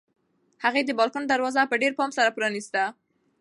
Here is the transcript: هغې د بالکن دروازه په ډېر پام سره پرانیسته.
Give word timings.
هغې 0.63 0.81
د 0.85 0.89
بالکن 0.99 1.23
دروازه 1.25 1.61
په 1.67 1.75
ډېر 1.81 1.93
پام 1.99 2.09
سره 2.17 2.33
پرانیسته. 2.37 2.83